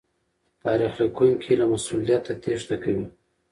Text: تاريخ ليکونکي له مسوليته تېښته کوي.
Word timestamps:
تاريخ 0.63 0.91
ليکونکي 1.01 1.53
له 1.59 1.65
مسوليته 1.73 2.31
تېښته 2.43 2.75
کوي. 2.83 3.05